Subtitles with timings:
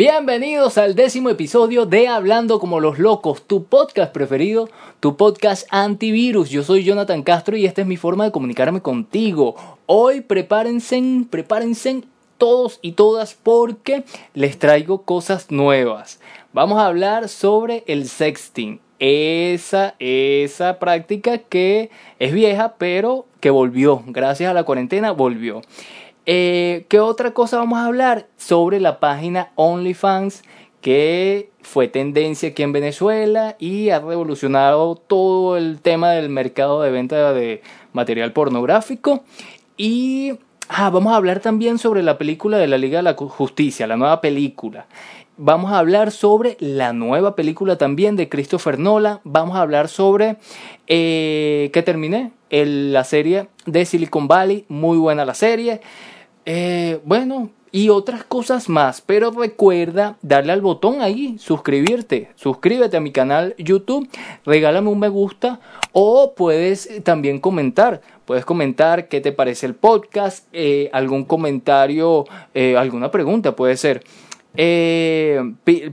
[0.00, 6.48] Bienvenidos al décimo episodio de Hablando como los locos, tu podcast preferido, tu podcast antivirus.
[6.48, 9.56] Yo soy Jonathan Castro y esta es mi forma de comunicarme contigo.
[9.84, 12.04] Hoy prepárense, prepárense
[12.38, 16.18] todos y todas porque les traigo cosas nuevas.
[16.54, 18.80] Vamos a hablar sobre el sexting.
[19.00, 24.02] Esa, esa práctica que es vieja pero que volvió.
[24.06, 25.60] Gracias a la cuarentena volvió.
[26.32, 28.28] Eh, ¿Qué otra cosa vamos a hablar?
[28.36, 30.44] Sobre la página OnlyFans
[30.80, 36.92] que fue tendencia aquí en Venezuela y ha revolucionado todo el tema del mercado de
[36.92, 37.62] venta de
[37.92, 39.24] material pornográfico.
[39.76, 40.34] Y
[40.68, 43.96] ah, vamos a hablar también sobre la película de la Liga de la Justicia, la
[43.96, 44.86] nueva película.
[45.36, 49.18] Vamos a hablar sobre la nueva película también de Christopher Nolan.
[49.24, 50.36] Vamos a hablar sobre
[50.86, 54.64] eh, que terminé la serie de Silicon Valley.
[54.68, 55.80] Muy buena la serie.
[56.46, 59.00] Eh, bueno, y otras cosas más.
[59.00, 62.30] Pero recuerda darle al botón ahí, suscribirte.
[62.34, 64.08] Suscríbete a mi canal YouTube,
[64.44, 65.60] regálame un me gusta
[65.92, 68.00] o puedes también comentar.
[68.24, 72.24] Puedes comentar qué te parece el podcast, eh, algún comentario,
[72.54, 74.04] eh, alguna pregunta puede ser.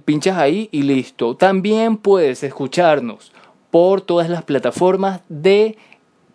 [0.05, 1.35] pinchas ahí y listo.
[1.35, 3.31] También puedes escucharnos
[3.71, 5.77] por todas las plataformas de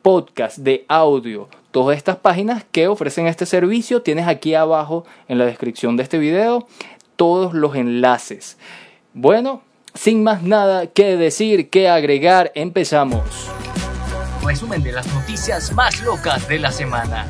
[0.03, 4.03] podcast, de audio todas estas páginas que ofrecen este servicio.
[4.03, 6.69] Tienes aquí abajo en la descripción de este video
[7.17, 8.59] todos los enlaces.
[9.15, 9.63] Bueno,
[9.95, 13.23] sin más nada que decir, que agregar, empezamos.
[14.45, 17.27] Resumen de las noticias más locas de la semana.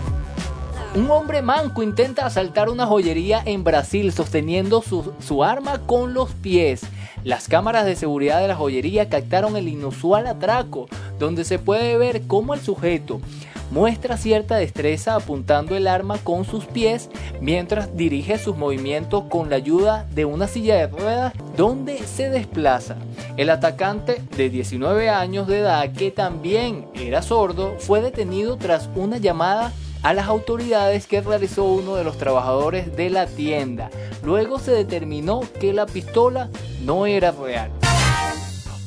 [0.95, 6.33] Un hombre manco intenta asaltar una joyería en Brasil sosteniendo su, su, arma con los
[6.33, 6.83] pies.
[7.25, 12.23] Las cámaras de seguridad de la joyería captaron el inusual atraco, donde se puede ver
[12.27, 13.21] cómo el sujeto
[13.72, 17.09] muestra cierta destreza apuntando el arma con sus pies
[17.41, 22.97] mientras dirige sus movimientos con la ayuda de una silla de ruedas donde se desplaza.
[23.38, 29.16] El atacante de 19 años de edad que también era sordo fue detenido tras una
[29.16, 29.72] llamada
[30.03, 33.89] a las autoridades que realizó uno de los trabajadores de la tienda.
[34.22, 36.50] Luego se determinó que la pistola
[36.84, 37.71] no era real.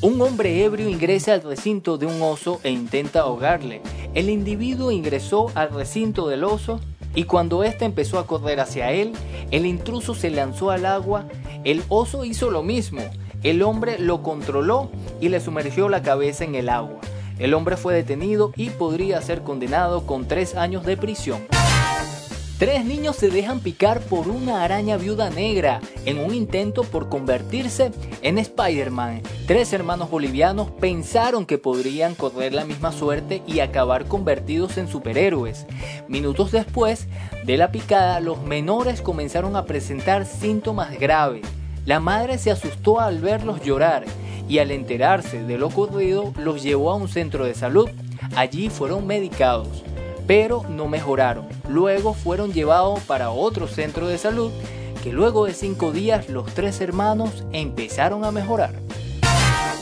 [0.02, 3.82] Un hombre ebrio ingresa al recinto de un oso e intenta ahogarle.
[4.16, 6.80] El individuo ingresó al recinto del oso
[7.16, 9.12] y cuando éste empezó a correr hacia él,
[9.52, 11.26] el intruso se lanzó al agua.
[11.66, 13.02] El oso hizo lo mismo.
[13.44, 14.90] El hombre lo controló
[15.20, 17.02] y le sumergió la cabeza en el agua.
[17.40, 21.42] El hombre fue detenido y podría ser condenado con tres años de prisión.
[22.58, 27.92] Tres niños se dejan picar por una araña viuda negra en un intento por convertirse
[28.22, 29.24] en Spider-Man.
[29.46, 35.66] Tres hermanos bolivianos pensaron que podrían correr la misma suerte y acabar convertidos en superhéroes.
[36.08, 37.10] Minutos después
[37.44, 41.46] de la picada, los menores comenzaron a presentar síntomas graves.
[41.86, 44.06] La madre se asustó al verlos llorar
[44.48, 47.90] y al enterarse de lo ocurrido los llevó a un centro de salud.
[48.34, 49.84] Allí fueron medicados
[50.28, 51.48] pero no mejoraron.
[51.70, 54.52] Luego fueron llevados para otro centro de salud
[55.04, 58.74] que luego de cinco días los tres hermanos empezaron a mejorar.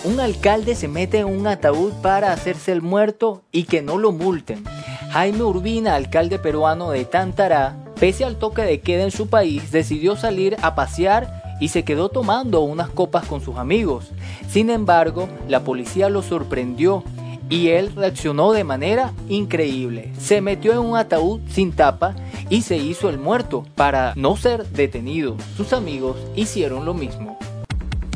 [0.03, 4.11] Un alcalde se mete en un ataúd para hacerse el muerto y que no lo
[4.11, 4.65] multen.
[5.11, 10.17] Jaime Urbina, alcalde peruano de Tantará, pese al toque de queda en su país, decidió
[10.17, 14.11] salir a pasear y se quedó tomando unas copas con sus amigos.
[14.49, 17.05] Sin embargo, la policía lo sorprendió
[17.49, 20.11] y él reaccionó de manera increíble.
[20.17, 22.15] Se metió en un ataúd sin tapa
[22.49, 25.35] y se hizo el muerto para no ser detenido.
[25.55, 27.37] Sus amigos hicieron lo mismo.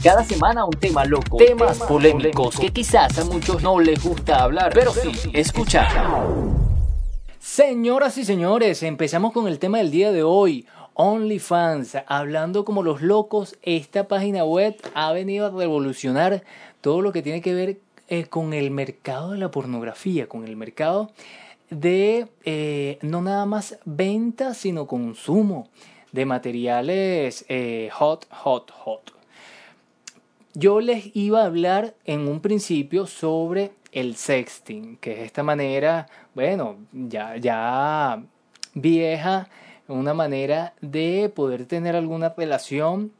[0.03, 4.71] Cada semana un tema loco, temas polémicos que quizás a muchos no les gusta hablar,
[4.73, 5.87] pero sí escuchar.
[7.39, 10.67] Señoras y señores, empezamos con el tema del día de hoy.
[10.93, 16.43] OnlyFans, hablando como los locos, esta página web ha venido a revolucionar
[16.81, 20.55] todo lo que tiene que ver eh, con el mercado de la pornografía, con el
[20.55, 21.11] mercado
[21.69, 25.67] de eh, no nada más venta, sino consumo
[26.11, 29.13] de materiales eh, hot, hot, hot.
[30.53, 36.07] Yo les iba a hablar en un principio sobre el sexting, que es esta manera,
[36.33, 38.23] bueno, ya, ya
[38.73, 39.49] vieja,
[39.87, 43.11] una manera de poder tener alguna relación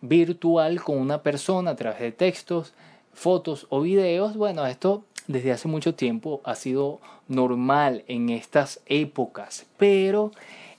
[0.00, 2.74] virtual con una persona a través de textos,
[3.16, 9.66] fotos o videos, bueno, esto desde hace mucho tiempo ha sido normal en estas épocas,
[9.78, 10.30] pero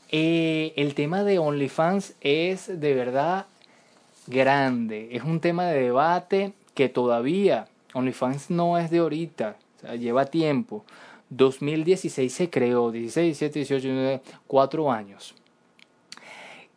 [0.10, 3.48] eh, el tema de OnlyFans es de verdad
[4.28, 9.58] grande, es un tema de debate que todavía OnlyFans no es de ahorita,
[10.00, 10.86] lleva tiempo.
[11.30, 15.34] 2016 se creó, 16, 17, 18, 19, 4 años.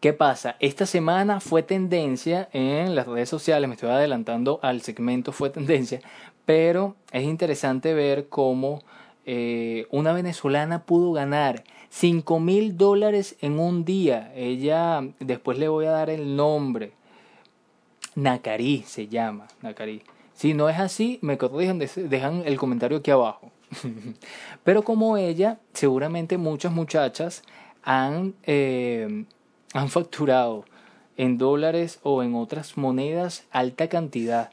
[0.01, 0.57] ¿Qué pasa?
[0.61, 6.01] Esta semana fue tendencia en las redes sociales, me estoy adelantando al segmento fue tendencia,
[6.47, 8.81] pero es interesante ver cómo
[9.27, 14.33] eh, una venezolana pudo ganar 5 mil dólares en un día.
[14.35, 16.93] Ella, después le voy a dar el nombre.
[18.15, 20.03] Nakari se llama, Nakari.
[20.33, 23.51] Si no es así, me dejan el comentario aquí abajo.
[24.65, 27.43] Pero como ella, seguramente muchas muchachas
[27.83, 29.27] han, eh,
[29.73, 30.65] han facturado
[31.17, 34.51] en dólares o en otras monedas alta cantidad.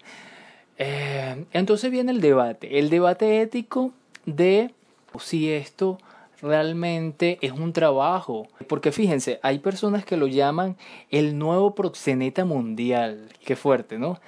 [0.78, 3.92] Eh, entonces viene el debate, el debate ético
[4.26, 4.72] de
[5.20, 5.98] si esto
[6.42, 8.48] realmente es un trabajo.
[8.68, 10.78] Porque fíjense, hay personas que lo llaman
[11.10, 13.30] el nuevo proxeneta mundial.
[13.44, 14.20] Qué fuerte, ¿no?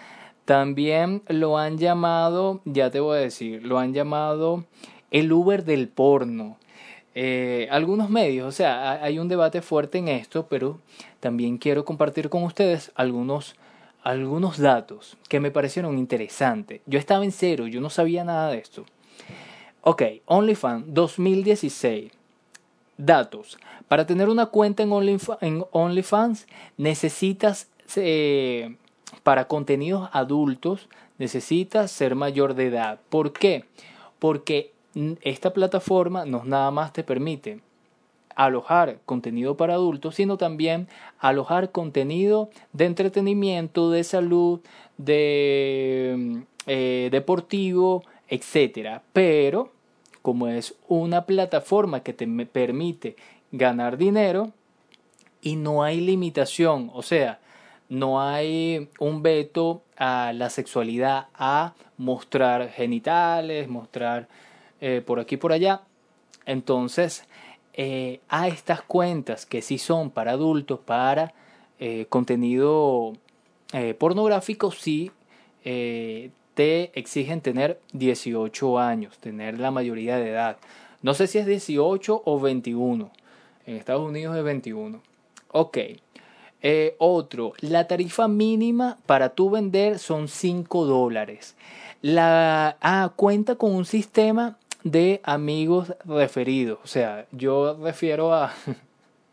[0.45, 4.65] También lo han llamado, ya te voy a decir, lo han llamado
[5.11, 6.57] el Uber del porno.
[7.21, 10.79] Eh, algunos medios, o sea, hay un debate fuerte en esto, pero
[11.19, 13.57] también quiero compartir con ustedes algunos,
[14.03, 16.79] algunos datos que me parecieron interesantes.
[16.85, 18.85] Yo estaba en cero, yo no sabía nada de esto.
[19.81, 22.13] Ok, OnlyFans 2016.
[22.97, 23.57] Datos.
[23.89, 27.67] Para tener una cuenta en, OnlyFans necesitas
[27.97, 28.77] eh,
[29.23, 30.87] para contenidos adultos
[31.17, 33.01] necesitas ser mayor de edad.
[33.09, 33.65] ¿Por qué?
[34.19, 34.71] Porque
[35.21, 37.59] esta plataforma no nada más te permite
[38.35, 40.87] alojar contenido para adultos, sino también
[41.19, 44.61] alojar contenido de entretenimiento, de salud,
[44.97, 49.03] de eh, deportivo, etcétera.
[49.11, 49.71] Pero
[50.21, 53.15] como es una plataforma que te permite
[53.51, 54.51] ganar dinero
[55.41, 57.39] y no hay limitación, o sea,
[57.89, 64.27] no hay un veto a la sexualidad, a mostrar genitales, mostrar
[64.81, 65.81] eh, por aquí y por allá.
[66.45, 67.25] Entonces,
[67.73, 71.33] eh, a estas cuentas que sí son para adultos, para
[71.79, 73.13] eh, contenido
[73.99, 75.11] pornográfico, sí
[75.63, 80.57] te exigen tener 18 años, tener la mayoría de edad.
[81.03, 83.11] No sé si es 18 o 21.
[83.67, 85.03] En Estados Unidos es 21.
[85.51, 85.77] Ok.
[86.97, 91.55] Otro, la tarifa mínima para tu vender son 5 dólares.
[92.01, 96.79] La ah, cuenta con un sistema de amigos referidos.
[96.83, 98.53] O sea, yo refiero a.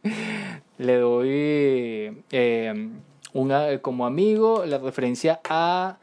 [0.78, 2.90] le doy eh,
[3.32, 5.98] una, como amigo la referencia a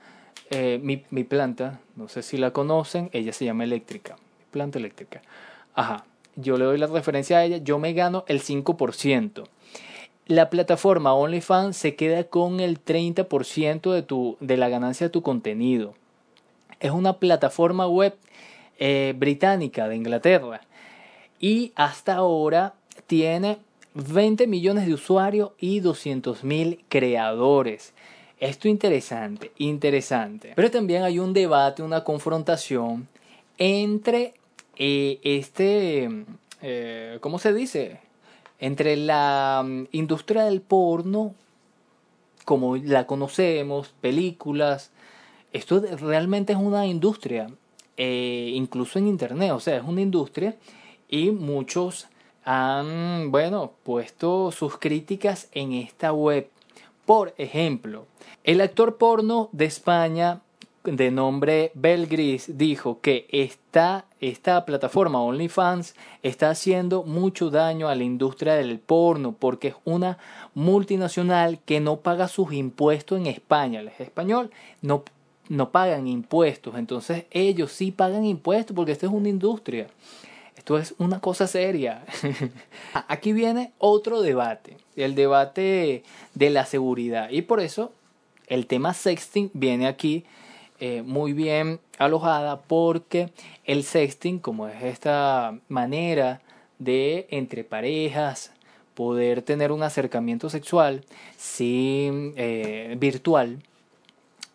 [0.49, 1.79] eh, mi, mi, planta.
[1.95, 3.09] No sé si la conocen.
[3.13, 4.17] Ella se llama eléctrica.
[4.51, 5.21] Planta eléctrica.
[5.75, 6.05] Ajá.
[6.35, 7.57] Yo le doy la referencia a ella.
[7.57, 9.43] Yo me gano el 5%
[10.25, 15.21] la plataforma OnlyFans se queda con el 30% de, tu, de la ganancia de tu
[15.21, 15.93] contenido.
[16.79, 18.15] Es una plataforma web
[18.79, 20.61] eh, británica de Inglaterra
[21.39, 22.73] y hasta ahora
[23.07, 23.59] tiene
[23.93, 27.93] 20 millones de usuarios y 200 mil creadores.
[28.39, 30.53] Esto interesante, interesante.
[30.55, 33.07] Pero también hay un debate, una confrontación
[33.57, 34.33] entre
[34.75, 36.09] eh, este,
[36.61, 37.99] eh, ¿cómo se dice?
[38.63, 41.35] entre la mm, industria del porno,
[42.45, 44.91] como la conocemos, películas,
[45.51, 47.47] esto realmente es una industria,
[47.97, 50.55] eh, incluso en Internet, o sea, es una industria
[51.09, 52.07] y muchos
[52.45, 56.49] han, bueno, puesto sus críticas en esta web.
[57.05, 58.07] Por ejemplo,
[58.43, 60.41] el actor porno de España
[60.83, 68.03] de nombre Belgris dijo que esta, esta plataforma OnlyFans está haciendo mucho daño a la
[68.03, 70.17] industria del porno porque es una
[70.53, 73.79] multinacional que no paga sus impuestos en España.
[73.79, 75.03] El español no,
[75.49, 79.87] no pagan impuestos, entonces ellos sí pagan impuestos porque esto es una industria.
[80.55, 82.05] Esto es una cosa seria.
[83.07, 86.03] Aquí viene otro debate, el debate
[86.35, 87.29] de la seguridad.
[87.31, 87.91] Y por eso
[88.47, 90.25] el tema sexting viene aquí
[90.79, 93.31] eh, muy bien alojada porque
[93.65, 96.41] el sexting, como es esta manera
[96.79, 98.51] de entre parejas
[98.93, 101.03] poder tener un acercamiento sexual
[101.37, 103.59] sin eh, virtual,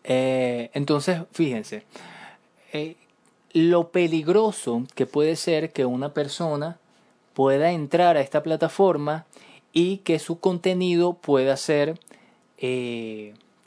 [0.05, 1.85] eh, entonces fíjense,
[3.53, 6.79] lo peligroso que puede ser que una persona
[7.35, 9.27] pueda entrar a esta plataforma
[9.73, 11.99] y que su contenido pueda ser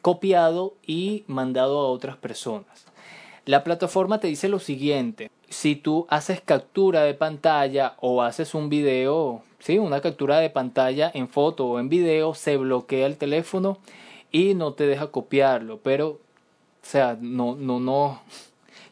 [0.01, 2.85] copiado y mandado a otras personas.
[3.45, 8.69] La plataforma te dice lo siguiente, si tú haces captura de pantalla o haces un
[8.69, 13.79] video, sí, una captura de pantalla en foto o en video, se bloquea el teléfono
[14.31, 16.19] y no te deja copiarlo, pero o
[16.83, 18.21] sea, no no no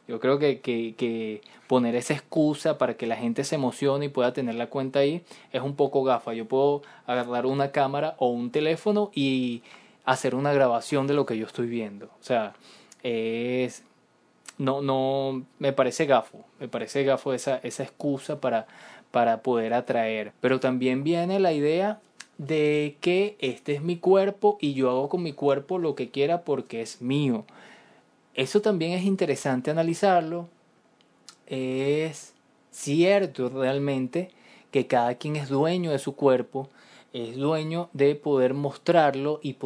[0.08, 4.10] Yo creo que, que, que, poner esa excusa para que la gente se emocione y
[4.10, 6.34] pueda tener la cuenta ahí es un poco gafa.
[6.34, 9.62] Yo puedo agarrar una cámara o un teléfono y
[10.04, 12.08] hacer una grabación de lo que yo estoy viendo.
[12.08, 12.56] O sea,
[13.04, 13.84] es
[14.58, 18.68] no, no, me parece gafo, me parece gafo esa, esa excusa para,
[19.12, 20.34] para poder atraer.
[20.42, 22.02] Pero también viene la idea
[22.40, 26.42] de que este es mi cuerpo y yo hago con mi cuerpo lo que quiera
[26.44, 27.46] porque es mío.
[28.34, 30.48] Eso también es interesante analizarlo.
[31.48, 32.34] Es
[32.72, 34.32] cierto realmente
[34.72, 36.70] que cada quien es dueño de su cuerpo,
[37.12, 39.58] es dueño de poder mostrarlo y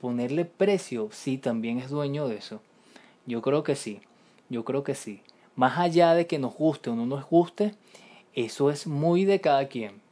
[0.00, 1.08] ponerle precio.
[1.10, 2.60] Sí, también es dueño de eso.
[3.24, 4.00] Yo creo que sí,
[4.50, 5.22] yo creo que sí.
[5.56, 7.74] Más allá de que nos guste o no nos guste,
[8.34, 10.06] eso es muy de cada quien.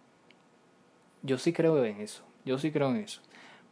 [1.26, 3.20] Yo sí creo en eso, yo sí creo en eso.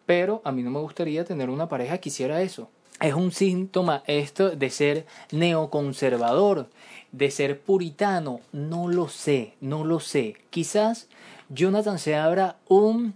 [0.04, 2.68] Pero a mí no me gustaría tener una pareja que hiciera eso
[3.00, 6.68] es un síntoma esto de ser neoconservador,
[7.12, 8.40] de ser puritano.
[8.52, 10.36] No lo sé, no lo sé.
[10.50, 11.08] Quizás
[11.48, 13.14] Jonathan se abra un,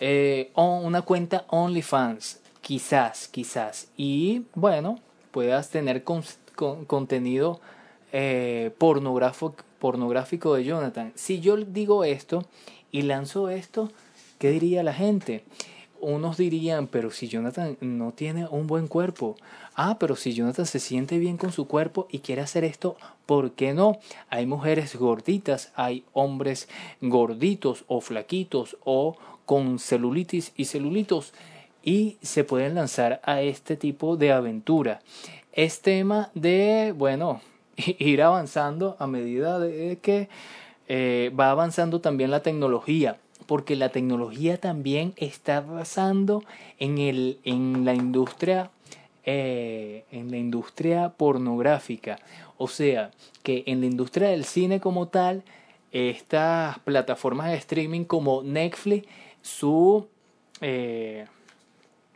[0.00, 2.40] eh, una cuenta OnlyFans.
[2.60, 3.88] Quizás, quizás.
[3.96, 4.98] Y bueno,
[5.30, 7.60] puedas tener contenido
[8.12, 11.12] eh, pornográfico, pornográfico de Jonathan.
[11.16, 12.44] Si yo digo esto
[12.92, 13.90] y lanzo esto,
[14.38, 15.42] ¿qué diría la gente?
[16.00, 19.36] unos dirían, pero si Jonathan no tiene un buen cuerpo,
[19.74, 22.96] ah, pero si Jonathan se siente bien con su cuerpo y quiere hacer esto,
[23.26, 23.98] ¿por qué no?
[24.28, 26.68] Hay mujeres gorditas, hay hombres
[27.00, 31.32] gorditos o flaquitos o con celulitis y celulitos
[31.82, 35.00] y se pueden lanzar a este tipo de aventura.
[35.52, 37.40] Es tema de, bueno,
[37.98, 40.28] ir avanzando a medida de que
[40.88, 46.44] eh, va avanzando también la tecnología porque la tecnología también está arrasando
[46.78, 46.98] en,
[47.44, 48.70] en la industria
[49.24, 52.18] eh, en la industria pornográfica.
[52.56, 53.10] O sea,
[53.42, 55.44] que en la industria del cine como tal,
[55.92, 59.06] estas plataformas de streaming como Netflix,
[59.42, 60.08] su
[60.62, 61.26] eh,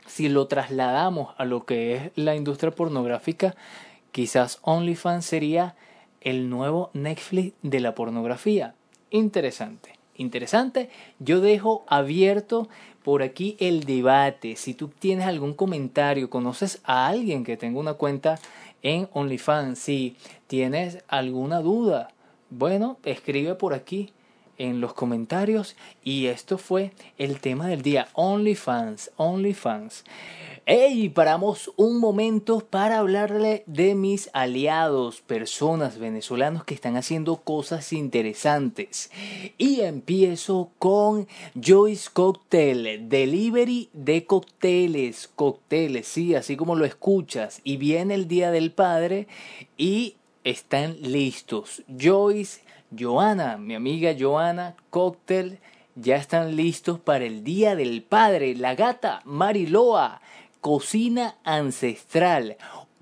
[0.06, 3.54] si lo trasladamos a lo que es la industria pornográfica,
[4.14, 5.74] quizás OnlyFans sería
[6.20, 8.74] el nuevo Netflix de la pornografía.
[9.10, 10.90] Interesante interesante.
[11.18, 12.68] Yo dejo abierto
[13.02, 14.56] por aquí el debate.
[14.56, 18.38] Si tú tienes algún comentario, conoces a alguien que tenga una cuenta
[18.82, 20.16] en OnlyFans, si
[20.46, 22.10] tienes alguna duda,
[22.50, 24.12] bueno, escribe por aquí
[24.58, 30.04] en los comentarios y esto fue el tema del día OnlyFans, OnlyFans.
[30.66, 37.92] Hey, paramos un momento para hablarle de mis aliados, personas venezolanos que están haciendo cosas
[37.92, 39.10] interesantes.
[39.58, 41.28] Y empiezo con
[41.62, 47.60] Joyce Cocktail, delivery de cócteles, cócteles, sí, así como lo escuchas.
[47.62, 49.28] Y viene el Día del Padre
[49.76, 51.82] y están listos.
[51.88, 52.62] Joyce,
[52.98, 55.58] Joana, mi amiga Joana, cóctel,
[55.96, 58.54] ya están listos para el Día del Padre.
[58.56, 60.20] La gata Mariloa
[60.60, 62.56] Cocina Ancestral.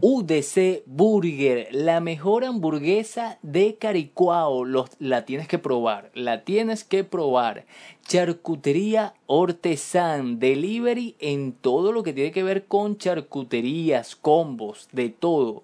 [0.04, 4.64] UDC Burger, la mejor hamburguesa de Caricuao.
[4.98, 7.66] la tienes que probar, la tienes que probar.
[8.04, 15.62] Charcutería Ortesan, delivery en todo lo que tiene que ver con charcuterías, combos, de todo.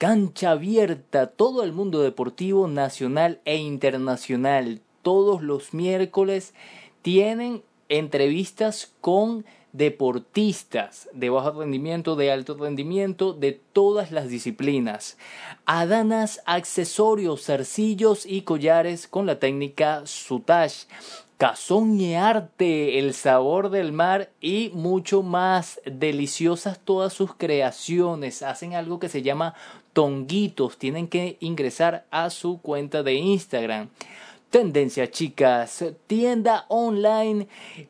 [0.00, 4.80] Cancha abierta, todo el mundo deportivo nacional e internacional.
[5.02, 6.54] Todos los miércoles
[7.02, 15.18] tienen entrevistas con deportistas de bajo rendimiento, de alto rendimiento, de todas las disciplinas.
[15.66, 20.84] Adanas, accesorios, zarcillos y collares con la técnica Sutash.
[21.40, 25.80] Cazón y arte, el sabor del mar y mucho más.
[25.86, 28.42] Deliciosas todas sus creaciones.
[28.42, 29.54] Hacen algo que se llama
[29.92, 30.78] tonguitos.
[30.78, 33.88] Tienen que ingresar a su cuenta de Instagram.
[34.50, 37.46] Tendencia Chicas, tienda online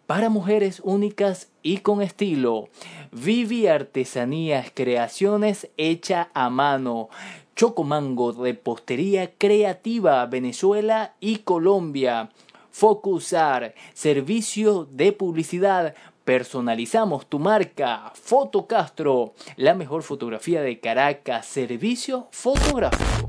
[0.06, 2.68] para mujeres únicas y con estilo.
[3.12, 7.08] Vivi Artesanías, creaciones hecha a mano.
[7.56, 12.30] Chocomango, repostería creativa, Venezuela y Colombia.
[12.70, 15.94] Focusar, servicio de publicidad.
[16.30, 18.12] Personalizamos tu marca.
[18.14, 21.44] Foto Castro, la mejor fotografía de Caracas.
[21.44, 23.28] Servicio fotográfico.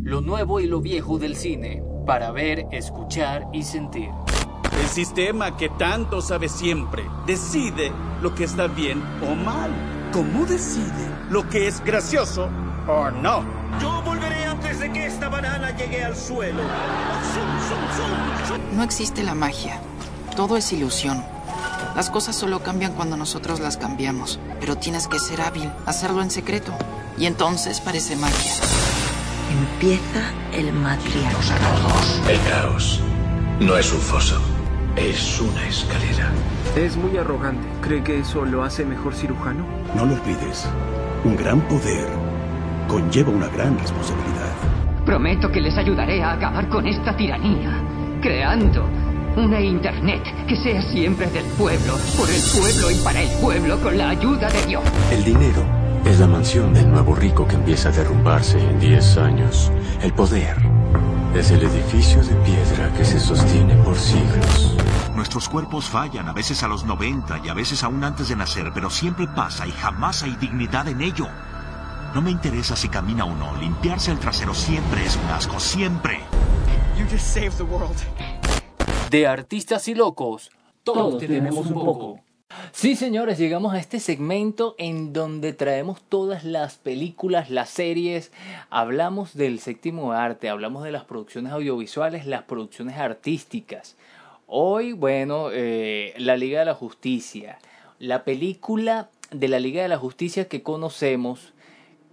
[0.00, 4.10] Lo nuevo y lo viejo del cine para ver, escuchar y sentir.
[4.80, 7.90] El sistema que tanto sabe siempre decide
[8.22, 9.72] lo que está bien o mal.
[10.12, 12.48] ¿Cómo decide lo que es gracioso
[12.86, 13.42] o no?
[13.80, 16.62] Yo volveré antes de que esta banana llegue al suelo.
[18.72, 19.80] No existe la magia.
[20.36, 21.33] Todo es ilusión.
[21.94, 24.40] Las cosas solo cambian cuando nosotros las cambiamos.
[24.58, 26.72] Pero tienes que ser hábil, hacerlo en secreto.
[27.16, 28.52] Y entonces parece magia.
[29.50, 32.28] Empieza el matriarcado.
[32.28, 33.00] El caos
[33.60, 34.40] no es un foso,
[34.96, 36.32] es una escalera.
[36.74, 37.64] Es muy arrogante.
[37.80, 39.64] ¿Cree que eso lo hace mejor cirujano?
[39.94, 40.66] No lo olvides.
[41.22, 42.08] Un gran poder
[42.88, 44.52] conlleva una gran responsabilidad.
[45.06, 47.80] Prometo que les ayudaré a acabar con esta tiranía,
[48.20, 48.84] creando
[49.36, 53.98] una Internet que sea siempre del pueblo, por el pueblo y para el pueblo con
[53.98, 54.84] la ayuda de Dios.
[55.10, 55.64] El dinero
[56.04, 59.72] es la mansión del nuevo rico que empieza a derrumbarse en 10 años.
[60.02, 60.56] El poder
[61.34, 64.76] es el edificio de piedra que se sostiene por siglos.
[65.16, 68.70] Nuestros cuerpos fallan, a veces a los 90 y a veces aún antes de nacer,
[68.72, 71.26] pero siempre pasa y jamás hay dignidad en ello.
[72.14, 76.20] No me interesa si camina o no, limpiarse el trasero siempre es un asco, siempre.
[76.96, 77.96] You just saved the world.
[79.14, 80.50] De artistas y locos,
[80.82, 82.18] todos, todos tenemos un poco.
[82.72, 88.32] Sí, señores, llegamos a este segmento en donde traemos todas las películas, las series,
[88.70, 93.96] hablamos del séptimo arte, hablamos de las producciones audiovisuales, las producciones artísticas.
[94.48, 97.60] Hoy, bueno, eh, la Liga de la Justicia,
[98.00, 101.53] la película de la Liga de la Justicia que conocemos,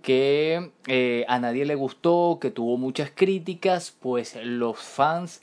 [0.01, 5.41] que eh, a nadie le gustó, que tuvo muchas críticas, pues los fans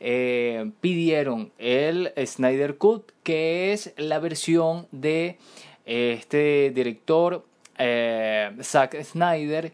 [0.00, 5.38] eh, pidieron el Snyder Cut, que es la versión de
[5.84, 7.44] este director
[7.76, 9.72] eh, Zack Snyder,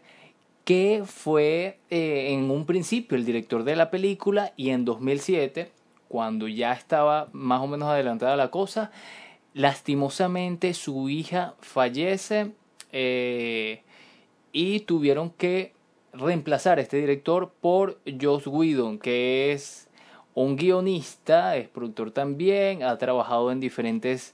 [0.63, 5.71] que fue en un principio el director de la película y en 2007,
[6.07, 8.91] cuando ya estaba más o menos adelantada la cosa,
[9.53, 12.53] lastimosamente su hija fallece
[14.55, 15.73] y tuvieron que
[16.13, 19.89] reemplazar a este director por Joss Whedon, que es
[20.33, 24.33] un guionista, es productor también, ha trabajado en diferentes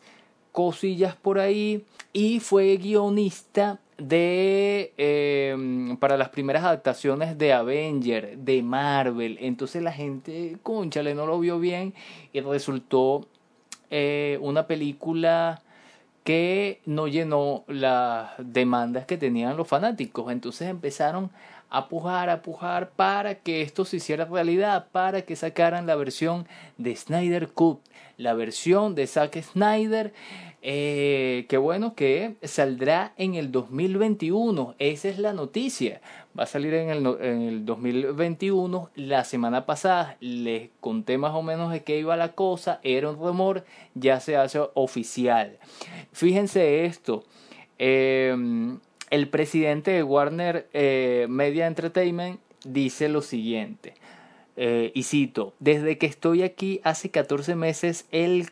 [0.52, 8.62] cosillas por ahí y fue guionista de em, para las primeras adaptaciones de Avenger, de
[8.62, 9.40] Marvel.
[9.42, 11.96] Entonces la gente, conchale, no lo vio bien
[12.32, 13.26] y resultó
[13.90, 15.64] eh, una película
[16.24, 20.32] que no llenó las demandas que tenían los fanáticos.
[20.32, 21.32] Entonces empezaron
[21.72, 26.48] a pujar, a pujar para que esto se hiciera realidad, para que sacaran la versión
[26.78, 27.80] de Snyder Cut,
[28.18, 30.14] la versión de Zack Snyder
[30.64, 34.76] eh, qué bueno que saldrá en el 2021.
[34.78, 36.02] Esa es la noticia.
[36.38, 38.92] Va a salir en el, en el 2021.
[38.96, 42.80] La semana pasada les conté más o menos de qué iba la cosa.
[42.84, 43.66] Era un rumor.
[43.96, 45.58] Ya se hace oficial.
[46.12, 47.24] Fíjense esto.
[47.80, 48.80] Em,
[49.12, 53.94] el presidente de Warner eh, Media Entertainment dice lo siguiente.
[54.56, 58.50] Eh, y cito, desde que estoy aquí hace 14 meses, el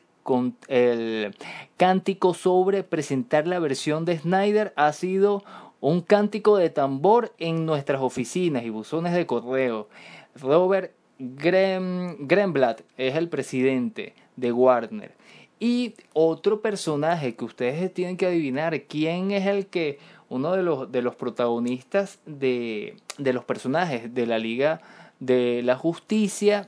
[1.78, 5.44] cántico sobre presentar la versión de Snyder ha sido
[5.82, 9.88] un cántico de tambor en nuestras oficinas y buzones de correo.
[10.36, 15.19] Robert Greenblatt es el presidente de Warner.
[15.60, 20.92] Y otro personaje que ustedes tienen que adivinar quién es el que, uno de los,
[20.92, 24.82] de los protagonistas de, de los personajes de la Liga
[25.20, 26.68] de la Justicia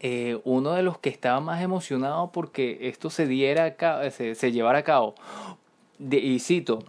[0.00, 3.76] eh, uno de los que estaba más emocionado porque esto se diera
[4.10, 5.14] se, se, llevara a cabo.
[6.00, 6.80] y cito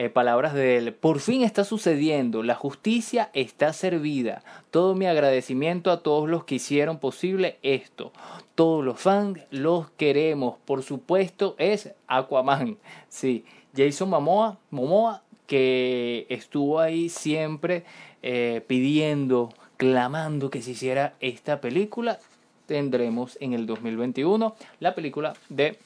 [0.00, 4.44] eh, palabras de él, por fin está sucediendo, la justicia está servida.
[4.70, 8.12] Todo mi agradecimiento a todos los que hicieron posible esto.
[8.54, 10.54] Todos los fans los queremos.
[10.64, 12.78] Por supuesto es Aquaman.
[13.08, 13.44] Sí,
[13.76, 17.82] Jason Momoa, Momoa que estuvo ahí siempre
[18.22, 22.20] eh, pidiendo, clamando que se hiciera esta película
[22.66, 25.76] tendremos en el 2021 la película de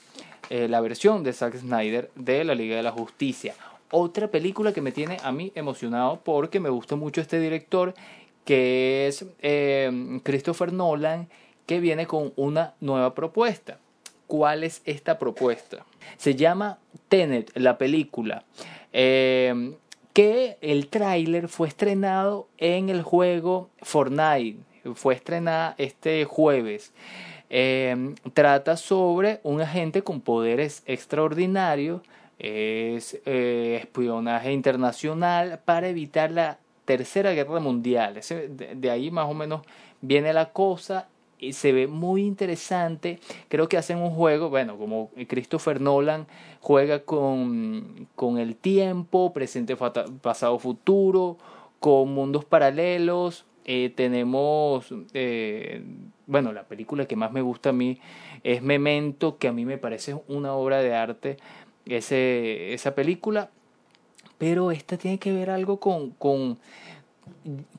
[0.51, 3.55] eh, la versión de Zack Snyder de la Liga de la Justicia.
[3.93, 7.95] Otra película que me tiene a mí emocionado porque me gusta mucho este director
[8.45, 11.29] que es eh, Christopher Nolan
[11.67, 13.79] que viene con una nueva propuesta.
[14.27, 15.87] ¿Cuál es esta propuesta?
[16.17, 16.79] Se llama
[17.09, 18.45] Tenet, la película.
[18.93, 19.77] Eh,
[20.13, 24.59] que el tráiler fue estrenado en el juego Fortnite
[24.95, 26.93] fue estrenada este jueves.
[27.51, 32.01] Em, trata sobre un agente con poderes extraordinarios,
[32.39, 38.21] es eh, espionaje internacional para evitar la tercera guerra mundial.
[38.75, 39.63] de, ahí más o menos
[40.01, 43.19] viene la cosa y se ve muy interesante.
[43.49, 46.27] Creo que hacen un juego, bueno, como Christopher Nolan
[46.61, 51.39] juega con, con el tiempo, presente, pasado, futuro,
[51.81, 53.45] con mundos paralelos.
[53.65, 55.85] Eh, tenemos, eh,
[56.27, 58.01] bueno, la película que más me gusta a mí
[58.43, 61.37] es Memento, que a mí me parece una obra de arte
[61.87, 63.51] ese, esa película,
[64.39, 66.59] pero esta tiene que ver algo con, con,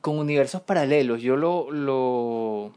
[0.00, 1.22] con universos paralelos.
[1.22, 2.72] Yo lo, lo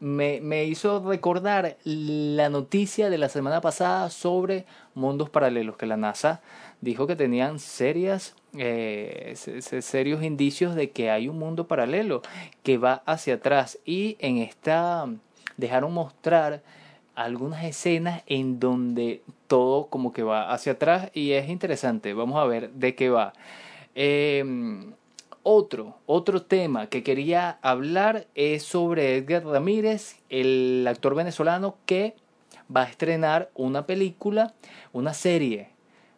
[0.00, 5.96] me, me, hizo recordar la noticia de la semana pasada sobre mundos paralelos, que la
[5.96, 6.40] NASA
[6.80, 12.22] dijo que tenían serias, eh, serios indicios de que hay un mundo paralelo
[12.62, 15.06] que va hacia atrás y en esta
[15.56, 16.62] dejaron mostrar
[17.14, 22.14] algunas escenas en donde todo como que va hacia atrás y es interesante.
[22.14, 23.32] Vamos a ver de qué va.
[23.94, 24.92] Em,
[25.42, 32.14] otro, otro tema que quería hablar es sobre Edgar Ramírez, el actor venezolano que
[32.74, 34.54] va a estrenar una película,
[34.92, 35.70] una serie,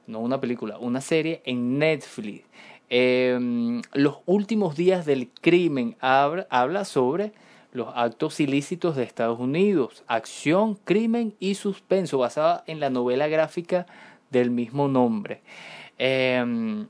[0.06, 2.44] no una película, una serie en Netflix.
[2.88, 7.32] Em, los últimos días del crimen habla sobre
[7.72, 13.86] los actos ilícitos de Estados Unidos, acción, crimen y suspenso, basada en la novela gráfica
[14.30, 15.42] del mismo nombre.
[15.98, 16.88] Em,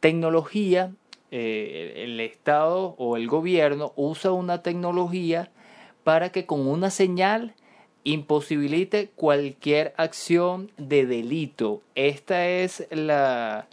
[0.00, 0.92] tecnología,
[1.30, 5.50] eh, el Estado o el gobierno usa una tecnología
[6.04, 7.54] para que con una señal
[8.04, 11.82] imposibilite cualquier acción de delito.
[11.94, 13.68] Esta es la,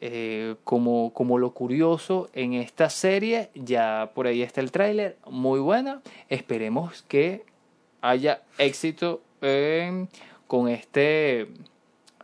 [0.00, 5.60] eh, como, como lo curioso en esta serie, ya por ahí está el tráiler, muy
[5.60, 6.02] buena.
[6.28, 7.44] Esperemos que
[8.00, 9.20] haya éxito
[10.46, 11.48] con este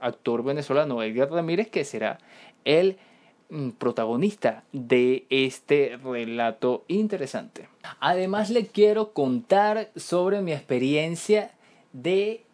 [0.01, 2.19] actor venezolano, Edgar Ramírez, que será
[2.65, 2.97] el
[3.51, 7.69] mm, protagonista de este relato interesante.
[8.01, 11.53] Además le quiero contar sobre mi experiencia
[11.93, 12.45] de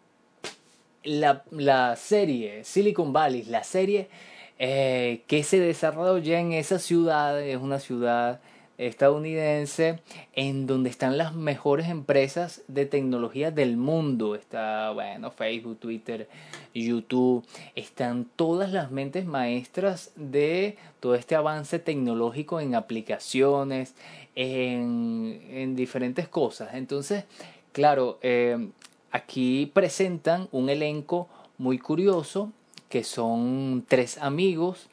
[1.03, 4.09] la, la serie Silicon Valley, la serie
[4.59, 8.39] eh, que se desarrolla en esa ciudad, es una ciudad
[8.77, 9.99] estadounidense
[10.33, 14.33] en donde están las mejores empresas de tecnología del mundo.
[14.33, 16.27] Está, bueno, Facebook, Twitter,
[16.73, 17.45] YouTube.
[17.75, 23.93] Están todas las mentes maestras de todo este avance tecnológico en aplicaciones,
[24.35, 26.73] en, en diferentes cosas.
[26.73, 27.25] Entonces,
[27.73, 28.69] claro, eh,
[29.11, 32.51] aquí presentan un elenco muy curioso
[32.91, 34.87] que son tres amigos.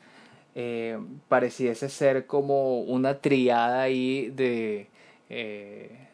[0.55, 4.89] Eh, pareciese ser como una triada ahí de,
[5.29, 6.09] eh,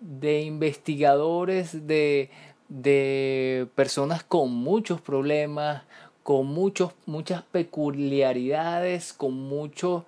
[0.00, 2.30] de investigadores, de,
[2.68, 5.84] de personas con muchos problemas,
[6.24, 10.02] con muchos, muchas peculiaridades, con muchas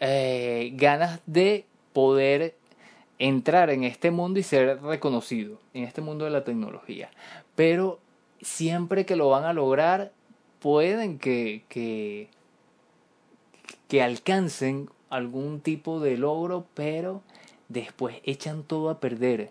[0.00, 2.54] eh, ganas de poder
[3.18, 7.10] entrar en este mundo y ser reconocido, en este mundo de la tecnología.
[7.54, 7.98] Pero
[8.40, 10.12] siempre que lo van a lograr,
[10.58, 12.28] pueden que, que,
[13.88, 17.22] que alcancen algún tipo de logro, pero
[17.68, 19.50] después echan todo a perder.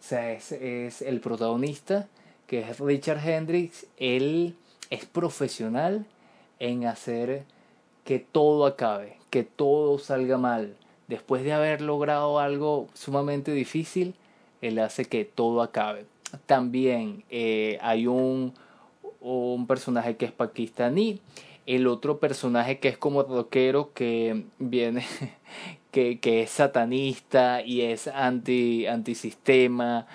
[0.00, 2.08] O sea, es, es el protagonista,
[2.46, 4.56] que es Richard Hendricks, él
[4.90, 6.06] es profesional
[6.58, 7.44] en hacer
[8.04, 10.76] que todo acabe, que todo salga mal.
[11.08, 14.14] Después de haber logrado algo sumamente difícil,
[14.60, 16.06] él hace que todo acabe.
[16.46, 18.54] También eh, hay un,
[19.20, 21.20] un personaje que es pakistaní,
[21.66, 25.04] el otro personaje que es como rockero que viene,
[25.90, 30.06] que, que es satanista y es anti, antisistema.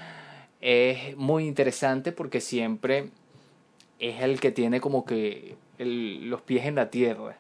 [0.61, 3.09] Es muy interesante porque siempre
[3.99, 7.37] es el que tiene como que los pies en la tierra.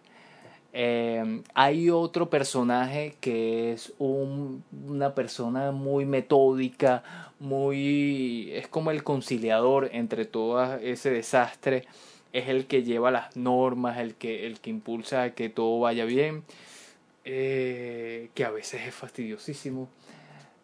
[0.73, 7.03] Eh, hay otro personaje que es un, una persona muy metódica,
[7.39, 11.85] muy es como el conciliador entre todo ese desastre.
[12.33, 16.05] Es el que lleva las normas el que el que impulsa a que todo vaya
[16.05, 16.43] bien
[17.25, 19.87] eh, que a veces es fastidiosísimo.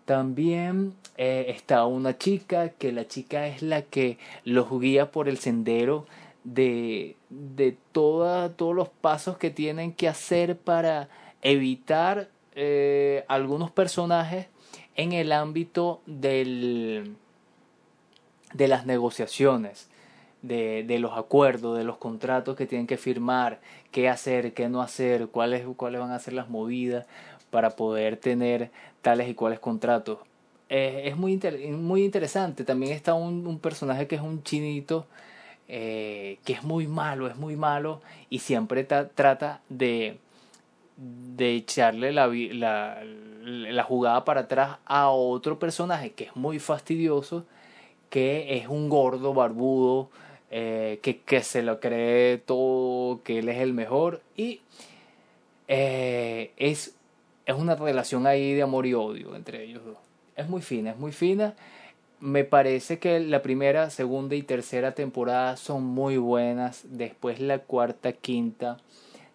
[0.06, 5.38] También eh, está una chica que la chica es la que los guía por el
[5.38, 6.06] sendero
[6.44, 11.10] de, de todos los pasos que tienen que hacer para
[11.42, 14.48] evitar eh, algunos personajes
[14.96, 17.16] en el ámbito del,
[18.54, 19.90] de las negociaciones,
[20.42, 24.82] de, de, los acuerdos, de los contratos que tienen que firmar, qué hacer, qué no
[24.82, 27.06] hacer, cuáles, cuáles van a ser las movidas
[27.50, 28.72] para poder tener
[29.02, 30.20] tales y cuales contratos.
[30.70, 31.40] Eh, es muy,
[31.72, 32.64] muy interesante.
[32.64, 35.08] También está un, un, personaje que es un chinito,
[35.70, 40.20] eh, que es muy malo, es muy malo y siempre trata de
[41.00, 43.02] de echarle la, la,
[43.42, 47.46] la, jugada para atrás a otro personaje que es muy fastidioso,
[48.10, 50.10] que es un gordo barbudo,
[50.52, 54.60] eh, que, que, se lo cree todo, que él es el mejor y
[55.70, 56.96] eh, es,
[57.46, 59.98] es una relación ahí de amor y odio entre ellos dos.
[60.36, 61.54] Es muy fina, es muy fina.
[62.22, 66.82] Me parece que la primera, segunda y tercera temporada son muy buenas.
[66.90, 68.78] Después la cuarta, quinta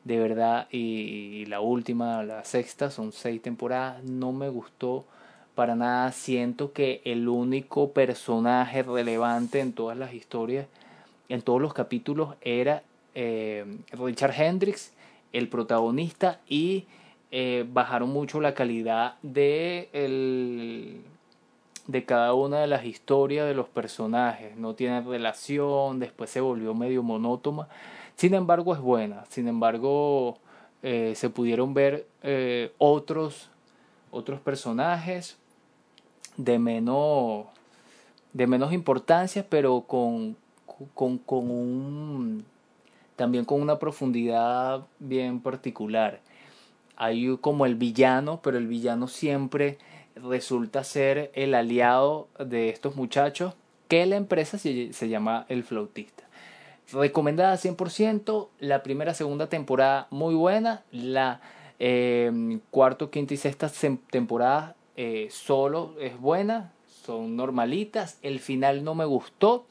[0.04, 5.06] de verdad, y, la última, la sexta, son seis temporadas, no me gustó
[5.54, 6.12] para nada.
[6.12, 10.66] Siento que el único personaje relevante en todas las historias,
[11.30, 12.82] en todos los capítulos, era
[13.14, 14.92] eh, Richard Hendricks,
[15.32, 16.84] el protagonista, y
[17.30, 21.00] eh, bajaron mucho la calidad de, el,
[21.86, 24.56] de cada una de las historias de los personajes.
[24.56, 27.68] No tienen relación, después se volvió medio monótona.
[28.16, 29.24] Sin embargo, es buena.
[29.28, 30.38] Sin embargo,
[30.82, 33.50] eh, se pudieron ver eh, otros,
[34.10, 35.36] otros personajes
[36.36, 37.46] de menos,
[38.32, 40.36] de menos importancia, pero con,
[40.94, 42.44] con, con un,
[43.16, 46.20] también con una profundidad bien particular.
[46.96, 49.78] Hay como el villano, pero el villano siempre
[50.16, 53.54] resulta ser el aliado de estos muchachos
[53.88, 56.24] que la empresa se, llama el flautista.
[56.92, 58.48] Recomendada 100%.
[58.60, 60.82] La primera, segunda temporada muy buena.
[60.90, 61.40] La
[61.78, 63.70] eh, cuarto, quinta y sexta
[64.10, 66.72] temporada eh, solo es buena.
[67.04, 68.18] Son normalitas.
[68.22, 69.66] El final no me gustó.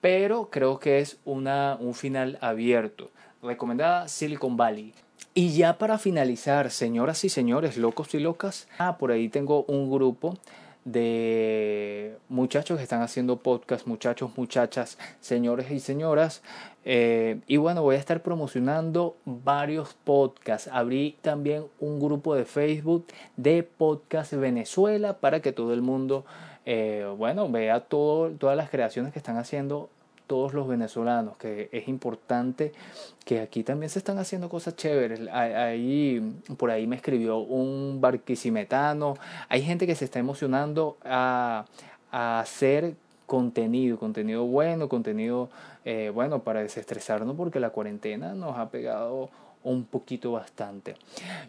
[0.00, 3.10] Pero creo que es una, un final abierto.
[3.42, 4.94] Recomendada Silicon Valley.
[5.38, 8.66] Y ya para finalizar, señoras y señores, locos y locas.
[8.76, 10.36] Ah, por ahí tengo un grupo
[10.84, 16.42] de muchachos que están haciendo podcast, muchachos, muchachas, señores y señoras.
[16.84, 20.68] Eh, y bueno, voy a estar promocionando varios podcasts.
[20.72, 26.24] Abrí también un grupo de Facebook de Podcast Venezuela para que todo el mundo,
[26.66, 29.88] eh, bueno, vea todas las creaciones que están haciendo
[30.28, 32.72] todos los venezolanos, que es importante
[33.24, 35.20] que aquí también se están haciendo cosas chéveres.
[35.32, 39.14] Ahí, por ahí me escribió un barquisimetano.
[39.48, 41.64] Hay gente que se está emocionando a,
[42.12, 42.94] a hacer
[43.26, 45.50] contenido, contenido bueno, contenido
[45.84, 49.28] eh, bueno para desestresarnos porque la cuarentena nos ha pegado
[49.68, 50.96] un poquito bastante.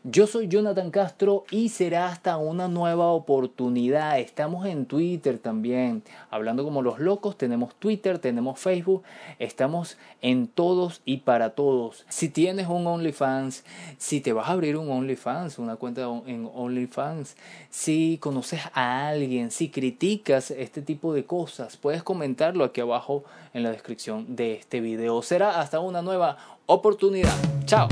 [0.03, 4.19] Yo soy Jonathan Castro y será hasta una nueva oportunidad.
[4.19, 7.37] Estamos en Twitter también, hablando como los locos.
[7.37, 9.03] Tenemos Twitter, tenemos Facebook,
[9.39, 12.05] estamos en todos y para todos.
[12.09, 13.63] Si tienes un OnlyFans,
[13.97, 17.37] si te vas a abrir un OnlyFans, una cuenta en OnlyFans,
[17.69, 23.63] si conoces a alguien, si criticas este tipo de cosas, puedes comentarlo aquí abajo en
[23.63, 25.21] la descripción de este video.
[25.21, 26.37] Será hasta una nueva
[26.69, 27.35] oportunidad.
[27.65, 27.87] Chao.